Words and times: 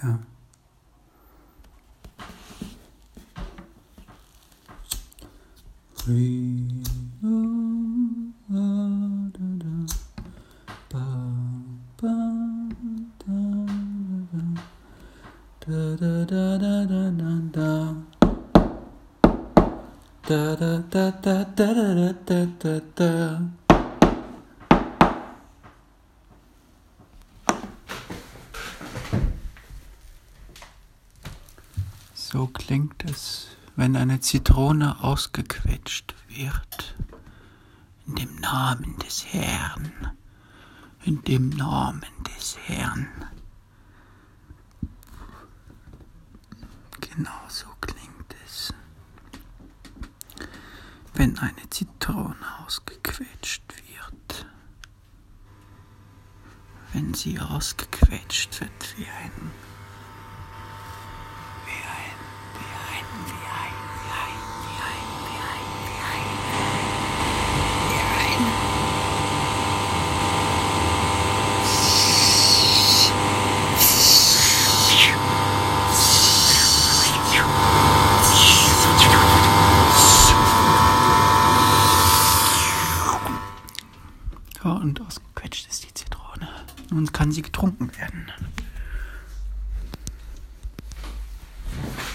Yeah. 0.00 0.16
da 20.28 20.54
da 20.56 20.78
da 20.90 21.10
da 21.10 21.44
da 21.56 21.56
da 21.56 22.12
da 22.26 22.46
da 22.60 22.80
da 22.96 23.57
So 32.30 32.46
klingt 32.46 33.04
es, 33.10 33.48
wenn 33.74 33.96
eine 33.96 34.20
Zitrone 34.20 35.02
ausgequetscht 35.02 36.14
wird. 36.28 36.94
In 38.06 38.16
dem 38.16 38.36
Namen 38.36 38.98
des 38.98 39.24
Herrn. 39.32 39.90
In 41.04 41.22
dem 41.24 41.48
Namen 41.48 42.02
des 42.36 42.58
Herrn. 42.66 43.08
Genau 47.00 47.48
so 47.48 47.66
klingt 47.80 48.34
es. 48.44 48.74
Wenn 51.14 51.38
eine 51.38 51.70
Zitrone 51.70 52.36
ausgequetscht 52.66 53.62
wird. 53.88 54.46
Wenn 56.92 57.14
sie 57.14 57.40
ausgequetscht 57.40 58.60
wird 58.60 58.98
wie 58.98 59.06
ein 59.06 59.50
wie 61.68 61.70
ein, 61.70 62.18
wie 62.54 62.72
ein, 62.90 63.06
wie 63.26 63.42
ein, 63.56 63.74
wie 64.04 64.16
ein, 64.18 64.36
wie 64.64 64.80
ein, 64.88 65.06
wie 65.24 65.40
ein, 65.40 65.64
wie 65.84 66.06
ein, 66.12 66.34
wie 67.88 68.02
ein. 68.34 68.78
Ja, 84.64 84.72
und 84.72 85.00
ausgequetscht 85.00 85.68
ist 85.68 85.84
die 85.84 85.94
Zitrone. 85.94 86.48
Nun 86.90 87.12
kann 87.12 87.30
sie 87.30 87.42
getrunken 87.42 87.90
werden. 87.96 88.32